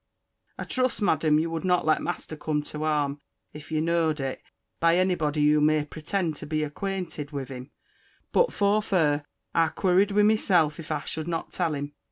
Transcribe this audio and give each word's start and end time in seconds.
I 0.57 0.63
truste, 0.63 0.99
Maddam, 1.03 1.39
you 1.39 1.51
wulde 1.51 1.63
not 1.63 1.85
let 1.85 2.01
master 2.01 2.35
cum 2.35 2.63
to 2.63 2.79
harme, 2.79 3.21
if 3.53 3.71
you 3.71 3.81
knoed 3.81 4.19
it, 4.19 4.41
by 4.79 4.97
any 4.97 5.13
body 5.13 5.47
who 5.51 5.61
may 5.61 5.85
pretend 5.85 6.35
to 6.37 6.47
be 6.47 6.63
acquented 6.63 7.29
with 7.29 7.49
him: 7.49 7.69
but 8.31 8.51
for 8.51 8.81
fere, 8.81 9.25
I 9.53 9.67
querid 9.67 10.09
with 10.11 10.25
myself 10.25 10.79
if 10.79 10.91
I 10.91 11.01
shulde 11.01 11.27
not 11.27 11.51
tell 11.51 11.75
him. 11.75 11.93